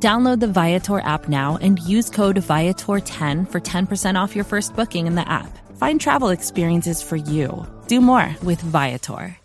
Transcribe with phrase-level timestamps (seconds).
[0.00, 5.08] Download the Viator app now and use code Viator10 for 10% off your first booking
[5.08, 5.58] in the app.
[5.76, 7.66] Find travel experiences for you.
[7.88, 9.36] Do more with Viator.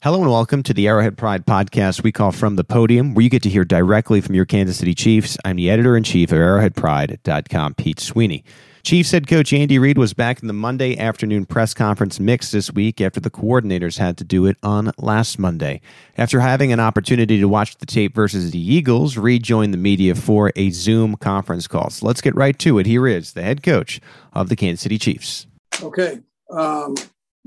[0.00, 3.28] Hello and welcome to the Arrowhead Pride podcast we call From the Podium, where you
[3.28, 5.36] get to hear directly from your Kansas City Chiefs.
[5.44, 8.44] I'm the editor in chief of arrowheadpride.com, Pete Sweeney.
[8.88, 12.72] Chiefs head coach Andy Reid was back in the Monday afternoon press conference mix this
[12.72, 15.82] week after the coordinators had to do it on last Monday.
[16.16, 20.14] After having an opportunity to watch the tape versus the Eagles, Reid joined the media
[20.14, 21.90] for a Zoom conference call.
[21.90, 22.86] So let's get right to it.
[22.86, 24.00] Here is the head coach
[24.32, 25.46] of the Kansas City Chiefs.
[25.82, 26.20] Okay.
[26.50, 26.94] Um,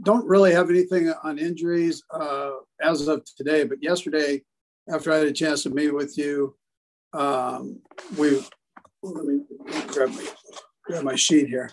[0.03, 2.51] don't really have anything on injuries uh,
[2.83, 4.43] as of today, but yesterday,
[4.93, 6.55] after I had a chance to meet with you,
[7.13, 7.79] um,
[8.15, 8.43] we
[9.01, 9.41] let me
[9.87, 10.27] grab my,
[10.91, 11.71] grab my sheet here.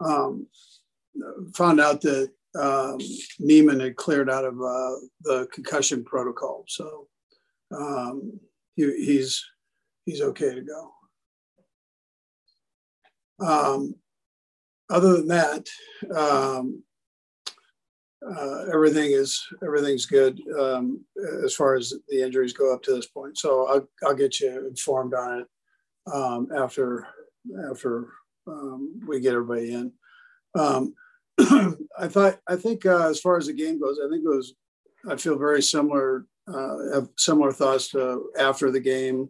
[0.00, 0.46] Um,
[1.54, 2.98] found out that um,
[3.38, 7.08] Niemann had cleared out of uh, the concussion protocol, so
[7.76, 8.40] um,
[8.74, 9.44] he, he's
[10.06, 10.92] he's okay to go.
[13.46, 13.94] Um,
[14.90, 15.68] other than that,
[16.14, 16.82] um,
[18.26, 21.04] uh, everything is everything's good um,
[21.44, 23.36] as far as the injuries go up to this point.
[23.38, 25.46] So I'll, I'll get you informed on it
[26.12, 27.06] um, after
[27.70, 28.08] after
[28.46, 29.92] um, we get everybody in.
[30.54, 30.94] Um,
[31.98, 34.54] I thought I think uh, as far as the game goes, I think it was
[35.08, 39.28] I feel very similar uh, have similar thoughts to after the game,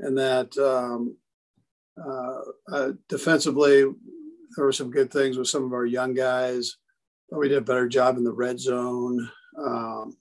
[0.00, 1.16] and that um,
[2.02, 2.40] uh,
[2.72, 3.82] uh, defensively
[4.56, 6.76] there were some good things with some of our young guys.
[7.30, 9.28] We did a better job in the red zone.
[9.58, 10.16] Um,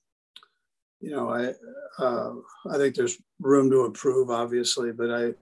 [0.99, 1.53] you know, I
[2.01, 2.33] uh,
[2.71, 5.33] I think there's room to improve, obviously, but I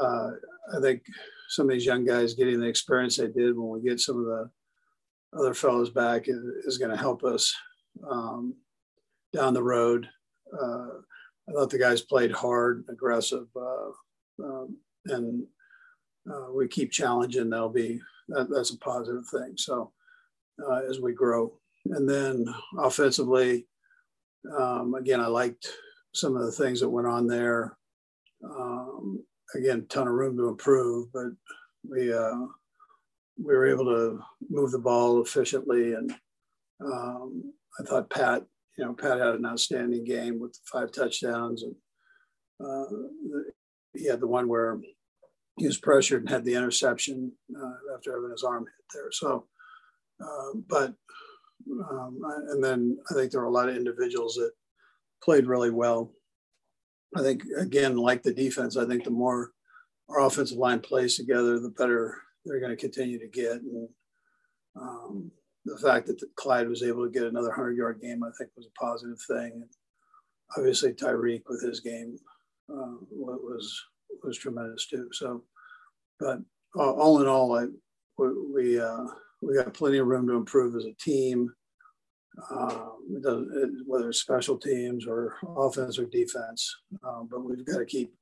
[0.00, 0.30] uh,
[0.76, 1.02] I think
[1.48, 4.24] some of these young guys getting the experience they did when we get some of
[4.24, 4.50] the
[5.38, 7.54] other fellows back is, is going to help us
[8.10, 8.54] um,
[9.32, 10.08] down the road.
[10.52, 10.88] Uh,
[11.48, 15.44] I thought the guys played hard, aggressive, uh, um, and
[16.30, 19.54] uh, we keep challenging, that'll be that, that's a positive thing.
[19.56, 19.92] So
[20.64, 21.52] uh, as we grow,
[21.86, 22.46] and then
[22.78, 23.68] offensively,
[24.58, 25.68] um, again, I liked
[26.14, 27.76] some of the things that went on there.
[28.44, 29.24] Um,
[29.56, 31.26] again, ton of room to improve, but
[31.88, 32.46] we uh,
[33.38, 36.14] we were able to move the ball efficiently, and
[36.84, 38.44] um, I thought Pat,
[38.78, 41.74] you know, Pat had an outstanding game with five touchdowns, and
[42.64, 42.84] uh,
[43.94, 44.78] he had the one where
[45.58, 49.10] he was pressured and had the interception uh, after having his arm hit there.
[49.10, 49.46] So,
[50.20, 50.94] uh, but
[51.90, 54.52] um, and then I think there were a lot of individuals that
[55.22, 56.12] played really well.
[57.14, 59.52] I think again, like the defense, I think the more
[60.08, 63.60] our offensive line plays together, the better they're going to continue to get.
[63.60, 63.88] And
[64.80, 65.30] um,
[65.64, 68.66] the fact that Clyde was able to get another hundred yard game, I think, was
[68.66, 69.52] a positive thing.
[69.54, 69.68] And
[70.56, 72.16] obviously, Tyreek with his game
[72.70, 73.84] uh, was
[74.22, 75.08] was tremendous too.
[75.12, 75.42] So,
[76.18, 76.40] but
[76.76, 77.66] all in all, I,
[78.18, 79.04] we, uh,
[79.42, 81.52] we got plenty of room to improve as a team.
[82.50, 87.86] Um, it whether it's special teams or offense or defense, um, but we've got to
[87.86, 88.12] keep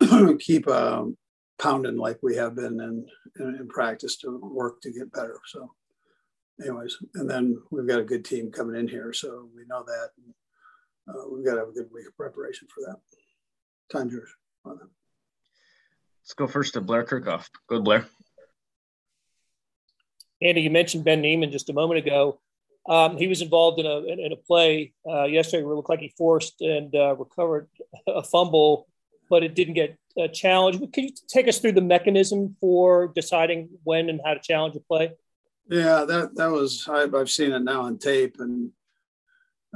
[0.40, 1.16] keep um,
[1.58, 3.06] pounding like we have been in,
[3.38, 5.38] in, in practice to work to get better.
[5.46, 5.72] So,
[6.60, 10.08] anyways, and then we've got a good team coming in here, so we know that.
[10.18, 10.34] And,
[11.06, 12.96] uh, we've got to have a good week of preparation for that.
[13.92, 14.30] Time's yours
[14.64, 14.88] on that.
[16.22, 17.46] Let's go first to Blair Kerkhoff.
[17.68, 18.06] Go Blair.
[20.40, 22.40] Andy, you mentioned Ben Niemann just a moment ago.
[22.86, 26.00] Um, he was involved in a in, a play uh, yesterday where it looked like
[26.00, 27.68] he forced and uh, recovered
[28.06, 28.88] a fumble,
[29.30, 30.80] but it didn't get uh, challenged.
[30.92, 34.80] Can you take us through the mechanism for deciding when and how to challenge a
[34.80, 35.12] play?
[35.68, 38.70] Yeah, that that was I've, I've seen it now on tape, and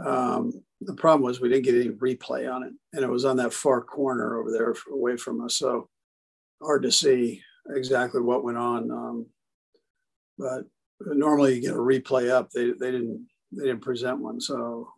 [0.04, 3.38] um, the problem was we didn't get any replay on it, and it was on
[3.38, 5.56] that far corner over there away from us.
[5.56, 5.88] So
[6.62, 8.90] hard to see exactly what went on.
[8.90, 9.26] Um,
[10.36, 10.64] but
[11.00, 12.50] normally you get a replay up.
[12.50, 14.92] They, they didn't they didn't present one, so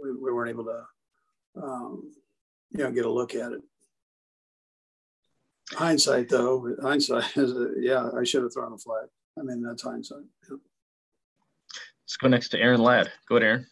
[0.00, 2.12] we, we weren't able to um,
[2.70, 3.60] you know get a look at it.
[5.72, 9.08] Hindsight, though, hindsight is a, yeah, I should have thrown a flag.
[9.38, 10.24] I mean, that's hindsight.
[10.50, 10.56] Yeah.
[12.04, 13.12] Let's go next to Aaron Ladd.
[13.28, 13.66] Go ahead, Aaron.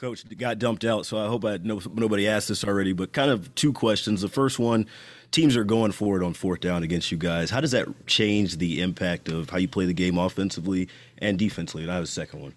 [0.00, 2.94] Coach got dumped out, so I hope I nobody asked this already.
[2.94, 4.22] But kind of two questions.
[4.22, 4.86] The first one:
[5.30, 7.50] teams are going for it on fourth down against you guys.
[7.50, 10.88] How does that change the impact of how you play the game offensively
[11.18, 11.82] and defensively?
[11.82, 12.54] And I have a second one.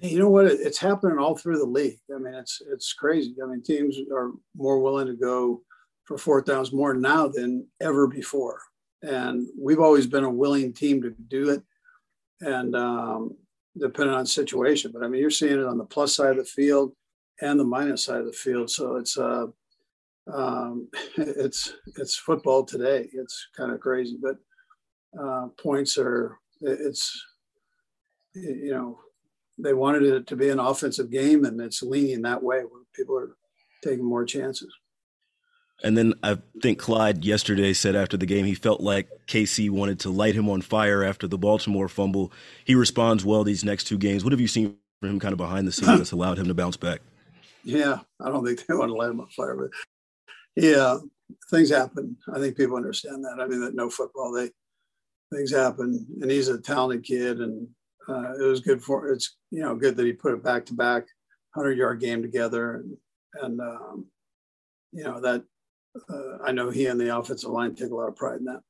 [0.00, 0.44] You know what?
[0.44, 2.00] It's happening all through the league.
[2.14, 3.34] I mean, it's it's crazy.
[3.42, 5.62] I mean, teams are more willing to go
[6.04, 8.60] for fourth downs more now than ever before,
[9.00, 11.62] and we've always been a willing team to do it.
[12.42, 13.38] And um,
[13.78, 14.92] depending on situation.
[14.92, 16.92] But I mean, you're seeing it on the plus side of the field
[17.40, 18.70] and the minus side of the field.
[18.70, 19.46] So it's uh,
[20.32, 23.08] um, it's it's football today.
[23.12, 24.36] It's kind of crazy, but
[25.20, 27.24] uh, points are it's
[28.34, 28.98] you know
[29.58, 33.16] they wanted it to be an offensive game, and it's leaning that way where people
[33.16, 33.36] are
[33.82, 34.72] taking more chances.
[35.82, 40.00] And then I think Clyde yesterday said after the game he felt like KC wanted
[40.00, 42.32] to light him on fire after the Baltimore fumble.
[42.64, 44.24] He responds well these next two games.
[44.24, 46.54] What have you seen from him kind of behind the scenes that's allowed him to
[46.54, 47.00] bounce back?
[47.64, 49.70] Yeah, I don't think they want to light him on fire, but
[50.56, 50.98] yeah,
[51.50, 52.16] things happen.
[52.32, 53.40] I think people understand that.
[53.40, 54.50] I mean, that no football, they
[55.32, 57.66] things happen, and he's a talented kid, and
[58.08, 60.74] uh, it was good for it's you know good that he put it back to
[60.74, 61.04] back,
[61.54, 62.96] hundred yard game together, and
[63.42, 64.06] and um,
[64.92, 65.42] you know that
[66.08, 68.60] uh, I know he and the offensive line take a lot of pride in that.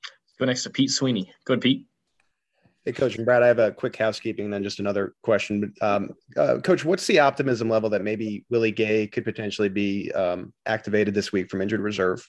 [0.00, 1.32] Let's go next to Pete Sweeney.
[1.44, 1.86] Go ahead, Pete.
[2.84, 5.72] Hey, Coach and Brad, I have a quick housekeeping, then just another question.
[5.80, 10.52] Um, uh, Coach, what's the optimism level that maybe Willie Gay could potentially be um,
[10.66, 12.28] activated this week from injured reserve?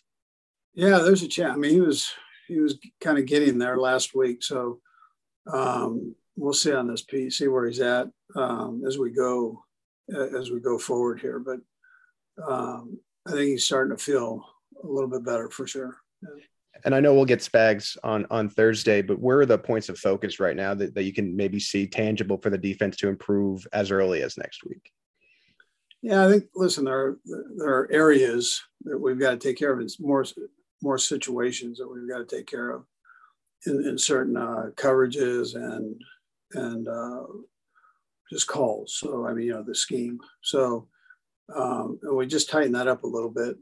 [0.76, 1.54] Yeah, there's a chance.
[1.54, 2.12] I mean, he was
[2.48, 4.80] he was kind of getting there last week, so
[5.52, 9.64] um, we'll see on this piece, see where he's at um, as we go
[10.14, 11.40] as we go forward here.
[11.40, 11.60] But
[12.48, 14.46] um, I think he's starting to feel
[14.84, 15.98] a little bit better for sure.
[16.22, 16.44] Yeah.
[16.86, 19.98] And I know we'll get Spags on on Thursday, but where are the points of
[19.98, 23.66] focus right now that, that you can maybe see tangible for the defense to improve
[23.72, 24.92] as early as next week?
[26.02, 27.18] Yeah, I think listen, there are
[27.56, 29.80] there are areas that we've got to take care of.
[29.80, 30.26] It's more
[30.82, 32.86] more situations that we've got to take care of
[33.66, 36.02] in, in certain uh, coverages and
[36.54, 37.24] and uh,
[38.30, 38.98] just calls.
[39.00, 40.20] So I mean, you know, the scheme.
[40.42, 40.90] So
[41.56, 43.56] um, and we just tighten that up a little bit,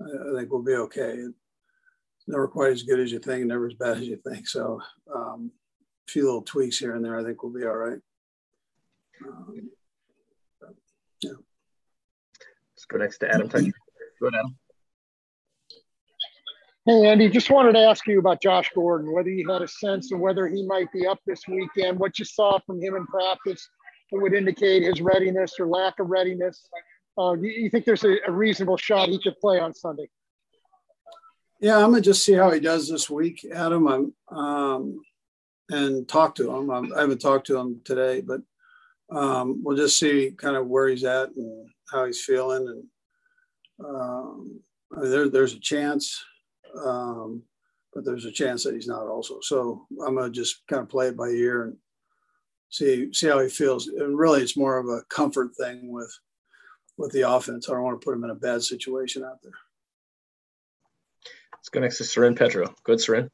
[0.00, 1.12] I, I think we'll be okay.
[1.12, 4.48] It's never quite as good as you think, never as bad as you think.
[4.48, 4.80] So
[5.14, 5.50] um,
[6.08, 7.98] a few little tweaks here and there, I think we'll be all right.
[9.26, 9.70] Um,
[11.22, 11.30] yeah.
[12.76, 14.56] Let's go next to Adam Go ahead, Adam.
[16.86, 20.10] Hey, Andy, just wanted to ask you about Josh Gordon, whether you had a sense
[20.10, 23.68] of whether he might be up this weekend, what you saw from him in practice
[24.10, 26.66] that would indicate his readiness or lack of readiness,
[27.18, 30.08] uh, you, think there's a, a, reasonable shot he could play on Sunday?
[31.60, 33.88] Yeah, I'm gonna just see how he does this week, Adam.
[33.88, 35.00] I'm um,
[35.70, 36.70] and talk to him.
[36.70, 38.40] I'm, I have not talked to him today, but
[39.10, 42.68] um, we'll just see kind of where he's at and how he's feeling.
[42.68, 44.60] And um,
[44.96, 46.22] I mean, there, there's a chance,
[46.84, 47.42] um,
[47.92, 49.38] but there's a chance that he's not also.
[49.42, 51.76] So I'm gonna just kind of play it by ear and
[52.70, 53.88] see see how he feels.
[53.88, 56.12] And really, it's more of a comfort thing with
[56.98, 57.68] with the offense.
[57.68, 59.52] I don't want to put them in a bad situation out there.
[61.54, 62.74] Let's go next to Soren Petro.
[62.84, 63.30] Good, Soren.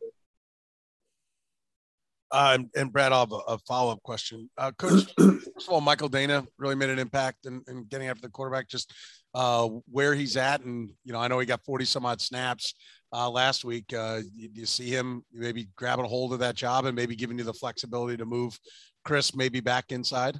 [2.30, 4.50] Uh, and Brad, I'll have a, a follow up question.
[4.58, 8.22] Uh, Coach, first of all, Michael Danna really made an impact in, in getting after
[8.22, 8.92] the quarterback, just
[9.34, 10.62] uh, where he's at.
[10.62, 12.74] And, you know, I know he got 40 some odd snaps
[13.12, 13.94] uh, last week.
[13.96, 17.38] Uh, you, you, see him maybe grabbing a hold of that job and maybe giving
[17.38, 18.58] you the flexibility to move
[19.04, 20.36] Chris maybe back inside?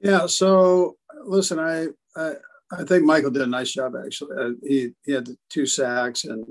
[0.00, 0.26] Yeah.
[0.26, 1.86] So listen, I,
[2.16, 2.32] I,
[2.72, 4.36] I think Michael did a nice job actually.
[4.38, 6.44] Uh, he he had two sacks, and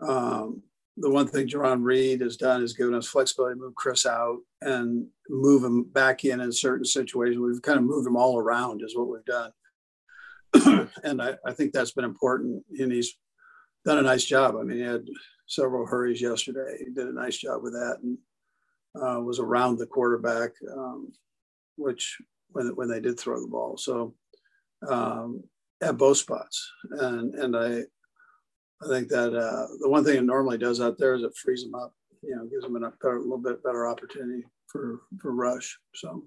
[0.00, 0.62] um,
[0.96, 4.38] the one thing Jarran Reed has done is given us flexibility to move Chris out
[4.60, 7.38] and move him back in in certain situations.
[7.38, 11.72] We've kind of moved him all around, is what we've done, and I, I think
[11.72, 12.62] that's been important.
[12.78, 13.16] And he's
[13.84, 14.56] done a nice job.
[14.56, 15.06] I mean, he had
[15.46, 16.76] several hurries yesterday.
[16.78, 18.18] He did a nice job with that, and
[18.94, 21.12] uh, was around the quarterback, um,
[21.76, 22.18] which
[22.52, 23.76] when when they did throw the ball.
[23.76, 24.14] So
[24.88, 25.44] um,
[25.82, 27.82] at both spots, and and I
[28.84, 31.62] I think that uh, the one thing it normally does out there is it frees
[31.62, 31.94] them up.
[32.22, 35.78] You know, gives them a, better, little bit better opportunity for for rush.
[35.94, 36.24] So,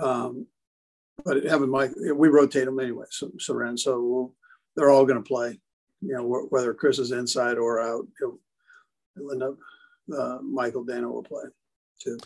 [0.00, 0.46] um,
[1.24, 3.06] but having Mike, we rotate them anyway.
[3.10, 4.34] So, so, so we'll,
[4.76, 5.58] they're all going to play.
[6.00, 8.38] You know, whether Chris is inside or out, he'll,
[9.16, 9.56] he'll end up.
[10.16, 11.44] Uh, Michael Danna will play
[12.00, 12.18] too.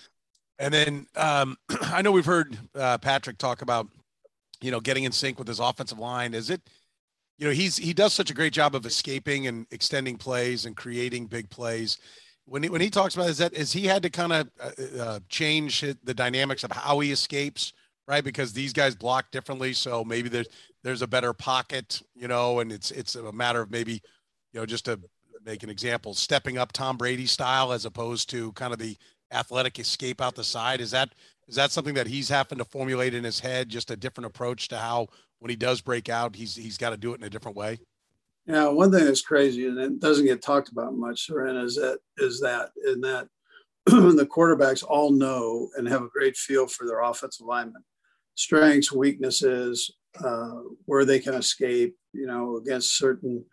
[0.58, 3.88] And then um, I know we've heard uh, Patrick talk about,
[4.60, 6.34] you know, getting in sync with his offensive line.
[6.34, 6.60] Is it,
[7.38, 10.76] you know, he's he does such a great job of escaping and extending plays and
[10.76, 11.98] creating big plays.
[12.44, 15.00] When he, when he talks about is that is he had to kind of uh,
[15.00, 17.72] uh, change the dynamics of how he escapes
[18.08, 18.24] right?
[18.24, 19.72] Because these guys block differently.
[19.72, 20.48] So maybe there's
[20.82, 23.94] there's a better pocket, you know, and it's it's a matter of maybe,
[24.52, 25.00] you know, just to
[25.44, 28.96] make an example, stepping up Tom Brady style as opposed to kind of the
[29.32, 30.80] athletic escape out the side.
[30.80, 31.14] Is that
[31.48, 33.68] is that something that he's having to formulate in his head?
[33.68, 35.08] Just a different approach to how
[35.40, 37.78] when he does break out, he's he's got to do it in a different way.
[38.46, 41.98] Yeah, one thing that's crazy and it doesn't get talked about much, Soren, is that
[42.18, 43.28] is that in that
[43.86, 47.82] the quarterbacks all know and have a great feel for their offensive linemen,
[48.34, 49.92] strengths, weaknesses,
[50.24, 53.44] uh, where they can escape, you know, against certain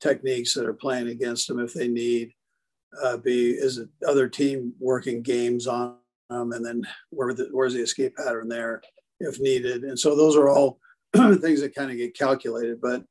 [0.00, 2.32] techniques that are playing against them if they need.
[3.02, 5.96] Uh, be is it other team working games on
[6.28, 8.82] them, and then where the, where's the escape pattern there
[9.20, 10.78] if needed, and so those are all
[11.14, 12.80] things that kind of get calculated.
[12.80, 13.04] But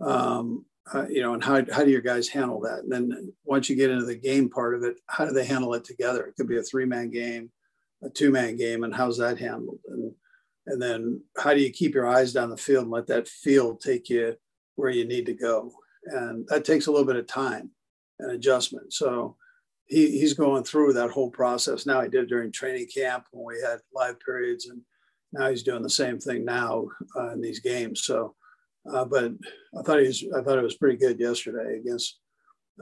[0.00, 2.80] um, uh, you know, and how, how do your guys handle that?
[2.80, 5.74] And then once you get into the game part of it, how do they handle
[5.74, 6.26] it together?
[6.26, 7.50] It could be a three man game,
[8.02, 9.78] a two man game, and how's that handled?
[9.88, 10.12] And
[10.66, 13.80] and then how do you keep your eyes down the field and let that field
[13.80, 14.36] take you
[14.76, 15.72] where you need to go?
[16.04, 17.70] And that takes a little bit of time
[18.18, 18.92] and adjustment.
[18.92, 19.36] So
[19.86, 22.02] he, he's going through that whole process now.
[22.02, 24.80] He did during training camp when we had live periods, and
[25.32, 28.02] now he's doing the same thing now uh, in these games.
[28.04, 28.34] So
[28.92, 29.32] uh, but
[29.78, 32.18] I thought he was, I thought it was pretty good yesterday against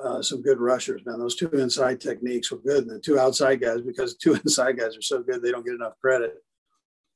[0.02, 1.02] uh, some good rushers.
[1.04, 4.78] Man, those two inside techniques were good, and the two outside guys, because two inside
[4.78, 6.34] guys are so good, they don't get enough credit.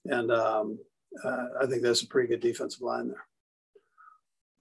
[0.07, 0.79] And um,
[1.23, 3.12] uh, I think that's a pretty good defensive line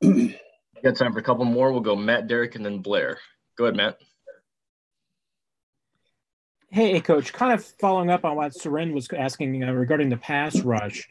[0.01, 0.35] there.
[0.83, 1.71] got time for a couple more.
[1.71, 3.19] We'll go Matt, Derek, and then Blair.
[3.59, 3.99] Go ahead, Matt.
[6.69, 7.33] Hey, coach.
[7.33, 11.09] Kind of following up on what Soren was asking uh, regarding the pass rush.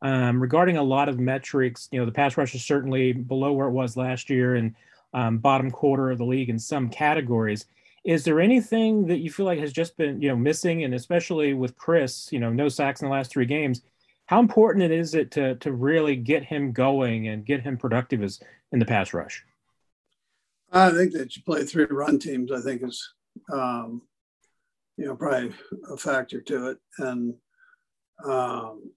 [0.00, 3.68] Um, regarding a lot of metrics, you know, the pass rush is certainly below where
[3.68, 4.74] it was last year and
[5.12, 7.66] um, bottom quarter of the league in some categories.
[8.02, 11.52] Is there anything that you feel like has just been, you know, missing, and especially
[11.52, 13.82] with Chris, you know, no sacks in the last three games?
[14.24, 18.22] How important it is it to to really get him going and get him productive
[18.22, 18.40] as
[18.72, 19.44] in the pass rush?
[20.72, 22.52] I think that you play three run teams.
[22.52, 23.12] I think is,
[23.52, 24.02] um,
[24.96, 25.52] you know, probably
[25.90, 27.34] a factor to it, and
[28.24, 28.92] um,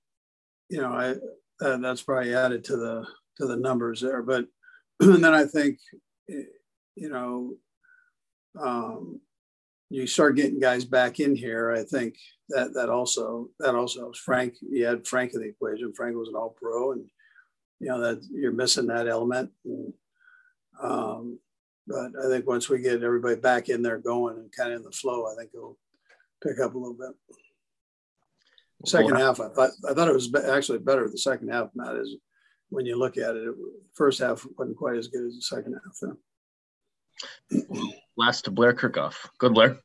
[0.69, 1.15] you know, I
[1.59, 3.05] that's probably added to the
[3.37, 4.21] to the numbers there.
[4.21, 4.45] But
[4.99, 5.79] and then I think,
[6.27, 7.55] you know,
[8.61, 9.19] um,
[9.89, 11.71] you start getting guys back in here.
[11.71, 12.15] I think
[12.49, 14.19] that that also that also helps.
[14.19, 15.93] Frank, you had Frank in the equation.
[15.93, 17.05] Frank was an All Pro, and
[17.79, 19.51] you know that you're missing that element.
[19.65, 19.93] And,
[20.81, 21.39] um,
[21.87, 24.83] but I think once we get everybody back in there going and kind of in
[24.83, 25.77] the flow, I think it'll
[26.41, 27.11] pick up a little bit.
[28.85, 31.07] Second half, I thought I thought it was actually better.
[31.09, 32.17] The second half, Matt, is
[32.69, 33.47] when you look at it.
[33.47, 33.55] it
[33.93, 35.97] first half wasn't quite as good as the second half.
[36.01, 37.93] Though.
[38.17, 39.15] Last to Blair Kerkhoff.
[39.37, 39.77] Good, Blair.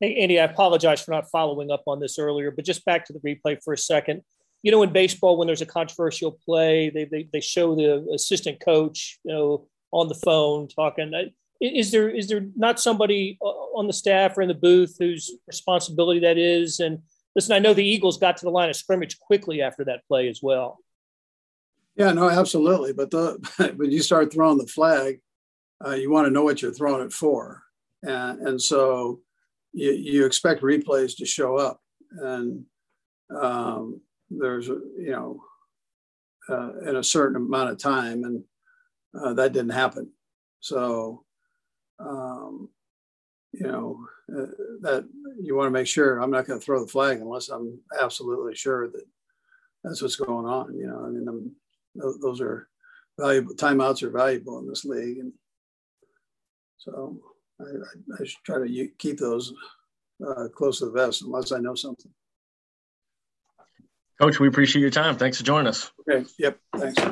[0.00, 3.12] Hey, Andy, I apologize for not following up on this earlier, but just back to
[3.12, 4.22] the replay for a second.
[4.62, 8.60] You know, in baseball, when there's a controversial play, they, they, they show the assistant
[8.60, 11.12] coach, you know, on the phone talking.
[11.60, 16.20] Is there is there not somebody on the staff or in the booth whose responsibility
[16.20, 16.80] that is?
[16.80, 17.00] And
[17.38, 20.28] Listen, I know the Eagles got to the line of scrimmage quickly after that play
[20.28, 20.80] as well.
[21.94, 22.92] Yeah, no, absolutely.
[22.92, 25.20] But the when you start throwing the flag,
[25.86, 27.62] uh, you want to know what you're throwing it for,
[28.02, 29.20] and, and so
[29.72, 31.80] you, you expect replays to show up,
[32.10, 32.64] and
[33.40, 35.40] um, there's you know
[36.48, 38.42] uh, in a certain amount of time, and
[39.14, 40.10] uh, that didn't happen.
[40.60, 41.24] So
[41.98, 42.68] um,
[43.52, 43.98] you know
[44.30, 44.46] uh,
[44.82, 45.08] that
[45.40, 48.54] you want to make sure I'm not going to throw the flag unless I'm absolutely
[48.54, 49.04] sure that
[49.84, 50.76] that's what's going on.
[50.76, 51.52] You know, I mean, I'm,
[52.20, 52.68] those are
[53.18, 53.54] valuable.
[53.54, 55.32] Timeouts are valuable in this league, and
[56.78, 57.18] so
[57.60, 59.52] I, I, I should try to keep those
[60.26, 62.10] uh, close to the vest unless I know something.
[64.20, 65.16] Coach, we appreciate your time.
[65.16, 65.92] Thanks for joining us.
[66.08, 66.26] Okay.
[66.38, 66.58] Yep.
[66.76, 67.02] Thanks.